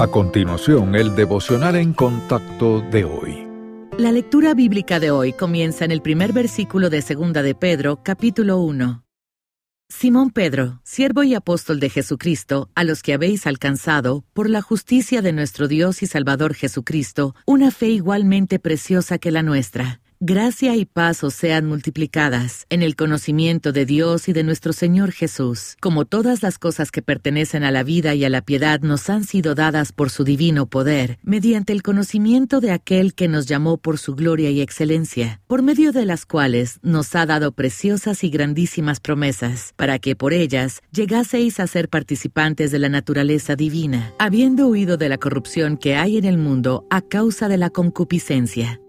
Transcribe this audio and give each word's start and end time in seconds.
A 0.00 0.06
continuación, 0.06 0.94
el 0.94 1.16
devocional 1.16 1.74
en 1.74 1.92
contacto 1.92 2.80
de 2.82 3.04
hoy. 3.04 3.48
La 3.98 4.12
lectura 4.12 4.54
bíblica 4.54 5.00
de 5.00 5.10
hoy 5.10 5.32
comienza 5.32 5.84
en 5.84 5.90
el 5.90 6.02
primer 6.02 6.32
versículo 6.32 6.88
de 6.88 7.02
Segunda 7.02 7.42
de 7.42 7.56
Pedro, 7.56 7.98
capítulo 8.04 8.58
1. 8.58 9.02
Simón 9.88 10.30
Pedro, 10.30 10.80
siervo 10.84 11.24
y 11.24 11.34
apóstol 11.34 11.80
de 11.80 11.90
Jesucristo, 11.90 12.70
a 12.76 12.84
los 12.84 13.02
que 13.02 13.12
habéis 13.12 13.48
alcanzado, 13.48 14.24
por 14.34 14.48
la 14.48 14.62
justicia 14.62 15.20
de 15.20 15.32
nuestro 15.32 15.66
Dios 15.66 16.00
y 16.04 16.06
Salvador 16.06 16.54
Jesucristo, 16.54 17.34
una 17.44 17.72
fe 17.72 17.88
igualmente 17.88 18.60
preciosa 18.60 19.18
que 19.18 19.32
la 19.32 19.42
nuestra 19.42 20.00
Gracia 20.20 20.74
y 20.74 20.84
paz 20.84 21.22
os 21.22 21.34
sean 21.34 21.66
multiplicadas 21.66 22.66
en 22.70 22.82
el 22.82 22.96
conocimiento 22.96 23.70
de 23.70 23.86
Dios 23.86 24.28
y 24.28 24.32
de 24.32 24.42
nuestro 24.42 24.72
Señor 24.72 25.12
Jesús, 25.12 25.76
como 25.80 26.06
todas 26.06 26.42
las 26.42 26.58
cosas 26.58 26.90
que 26.90 27.02
pertenecen 27.02 27.62
a 27.62 27.70
la 27.70 27.84
vida 27.84 28.16
y 28.16 28.24
a 28.24 28.28
la 28.28 28.42
piedad 28.42 28.80
nos 28.80 29.08
han 29.10 29.22
sido 29.22 29.54
dadas 29.54 29.92
por 29.92 30.10
su 30.10 30.24
divino 30.24 30.66
poder, 30.66 31.20
mediante 31.22 31.72
el 31.72 31.84
conocimiento 31.84 32.58
de 32.58 32.72
aquel 32.72 33.14
que 33.14 33.28
nos 33.28 33.46
llamó 33.46 33.76
por 33.76 33.96
su 33.96 34.16
gloria 34.16 34.50
y 34.50 34.60
excelencia, 34.60 35.40
por 35.46 35.62
medio 35.62 35.92
de 35.92 36.04
las 36.04 36.26
cuales 36.26 36.80
nos 36.82 37.14
ha 37.14 37.24
dado 37.24 37.52
preciosas 37.52 38.24
y 38.24 38.30
grandísimas 38.30 38.98
promesas, 38.98 39.72
para 39.76 40.00
que 40.00 40.16
por 40.16 40.32
ellas 40.32 40.80
llegaseis 40.90 41.60
a 41.60 41.68
ser 41.68 41.88
participantes 41.88 42.72
de 42.72 42.80
la 42.80 42.88
naturaleza 42.88 43.54
divina, 43.54 44.12
habiendo 44.18 44.66
huido 44.66 44.96
de 44.96 45.10
la 45.10 45.18
corrupción 45.18 45.76
que 45.76 45.94
hay 45.94 46.18
en 46.18 46.24
el 46.24 46.38
mundo 46.38 46.88
a 46.90 47.02
causa 47.02 47.46
de 47.46 47.58
la 47.58 47.70
concupiscencia. 47.70 48.80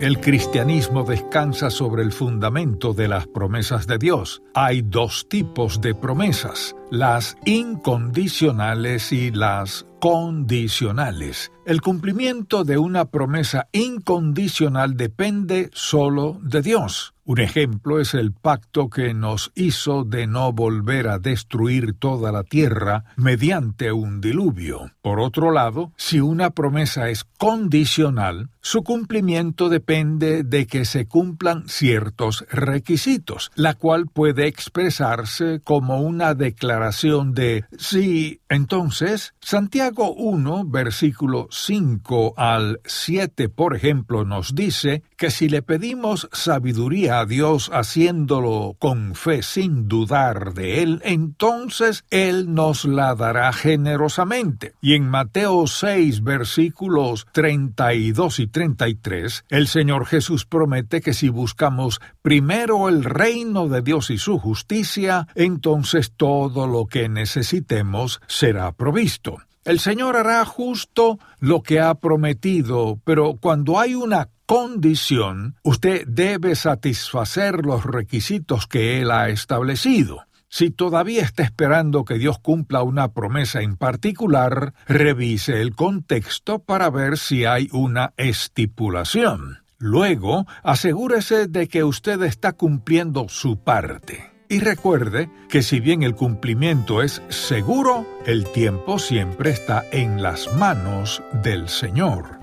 El 0.00 0.20
cristianismo 0.20 1.02
descansa 1.02 1.70
sobre 1.70 2.04
el 2.04 2.12
fundamento 2.12 2.94
de 2.94 3.08
las 3.08 3.26
promesas 3.26 3.88
de 3.88 3.98
Dios. 3.98 4.42
Hay 4.54 4.82
dos 4.82 5.28
tipos 5.28 5.80
de 5.80 5.92
promesas, 5.92 6.76
las 6.92 7.36
incondicionales 7.44 9.10
y 9.10 9.32
las 9.32 9.86
condicionales. 10.00 11.50
El 11.66 11.80
cumplimiento 11.80 12.62
de 12.62 12.78
una 12.78 13.06
promesa 13.06 13.68
incondicional 13.72 14.96
depende 14.96 15.68
solo 15.72 16.38
de 16.42 16.62
Dios. 16.62 17.12
Un 17.28 17.40
ejemplo 17.40 18.00
es 18.00 18.14
el 18.14 18.32
pacto 18.32 18.88
que 18.88 19.12
nos 19.12 19.52
hizo 19.54 20.04
de 20.04 20.26
no 20.26 20.50
volver 20.50 21.08
a 21.08 21.18
destruir 21.18 21.92
toda 21.92 22.32
la 22.32 22.42
tierra 22.42 23.04
mediante 23.16 23.92
un 23.92 24.22
diluvio. 24.22 24.92
Por 25.02 25.20
otro 25.20 25.50
lado, 25.50 25.92
si 25.98 26.20
una 26.20 26.48
promesa 26.48 27.10
es 27.10 27.24
condicional, 27.24 28.48
su 28.62 28.82
cumplimiento 28.82 29.68
depende 29.68 30.42
de 30.42 30.66
que 30.66 30.86
se 30.86 31.06
cumplan 31.06 31.68
ciertos 31.68 32.46
requisitos, 32.50 33.50
la 33.54 33.74
cual 33.74 34.06
puede 34.06 34.46
expresarse 34.46 35.60
como 35.62 36.00
una 36.00 36.34
declaración 36.34 37.34
de 37.34 37.66
sí. 37.78 38.40
Entonces, 38.48 39.34
Santiago 39.40 40.14
1, 40.14 40.64
versículo 40.66 41.48
5 41.50 42.34
al 42.38 42.80
7, 42.86 43.50
por 43.50 43.76
ejemplo, 43.76 44.24
nos 44.24 44.54
dice 44.54 45.02
que 45.18 45.30
si 45.30 45.50
le 45.50 45.60
pedimos 45.60 46.28
sabiduría 46.32 47.17
a 47.18 47.26
Dios 47.26 47.70
haciéndolo 47.72 48.76
con 48.78 49.14
fe 49.14 49.42
sin 49.42 49.88
dudar 49.88 50.54
de 50.54 50.82
Él, 50.82 51.00
entonces 51.04 52.04
Él 52.10 52.54
nos 52.54 52.84
la 52.84 53.14
dará 53.14 53.52
generosamente. 53.52 54.74
Y 54.80 54.94
en 54.94 55.08
Mateo 55.08 55.66
6, 55.66 56.22
versículos 56.22 57.26
32 57.32 58.38
y 58.38 58.46
33, 58.46 59.44
el 59.48 59.66
Señor 59.66 60.06
Jesús 60.06 60.44
promete 60.44 61.00
que 61.00 61.12
si 61.12 61.28
buscamos 61.28 62.00
primero 62.22 62.88
el 62.88 63.04
reino 63.04 63.68
de 63.68 63.82
Dios 63.82 64.10
y 64.10 64.18
su 64.18 64.38
justicia, 64.38 65.28
entonces 65.34 66.12
todo 66.16 66.66
lo 66.66 66.86
que 66.86 67.08
necesitemos 67.08 68.20
será 68.26 68.72
provisto. 68.72 69.38
El 69.64 69.80
Señor 69.80 70.16
hará 70.16 70.44
justo 70.44 71.18
lo 71.40 71.62
que 71.62 71.80
ha 71.80 71.94
prometido, 71.96 72.98
pero 73.04 73.36
cuando 73.38 73.78
hay 73.78 73.94
una 73.94 74.30
condición, 74.48 75.56
usted 75.62 76.06
debe 76.06 76.56
satisfacer 76.56 77.66
los 77.66 77.84
requisitos 77.84 78.66
que 78.66 78.98
Él 79.02 79.10
ha 79.10 79.28
establecido. 79.28 80.24
Si 80.48 80.70
todavía 80.70 81.22
está 81.22 81.42
esperando 81.42 82.06
que 82.06 82.14
Dios 82.14 82.38
cumpla 82.38 82.82
una 82.82 83.12
promesa 83.12 83.60
en 83.60 83.76
particular, 83.76 84.72
revise 84.86 85.60
el 85.60 85.76
contexto 85.76 86.60
para 86.60 86.88
ver 86.88 87.18
si 87.18 87.44
hay 87.44 87.68
una 87.72 88.14
estipulación. 88.16 89.58
Luego, 89.76 90.46
asegúrese 90.62 91.46
de 91.46 91.68
que 91.68 91.84
usted 91.84 92.22
está 92.22 92.54
cumpliendo 92.54 93.28
su 93.28 93.62
parte. 93.62 94.32
Y 94.48 94.60
recuerde 94.60 95.28
que 95.50 95.60
si 95.60 95.78
bien 95.78 96.02
el 96.02 96.14
cumplimiento 96.14 97.02
es 97.02 97.20
seguro, 97.28 98.06
el 98.24 98.46
tiempo 98.46 98.98
siempre 98.98 99.50
está 99.50 99.84
en 99.92 100.22
las 100.22 100.50
manos 100.54 101.22
del 101.42 101.68
Señor. 101.68 102.37